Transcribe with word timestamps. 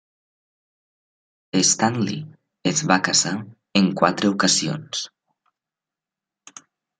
Stanley 1.71 2.17
es 2.71 2.81
va 2.93 2.97
casar 3.09 3.35
en 3.83 3.91
quatre 4.01 4.33
ocasions. 4.33 5.05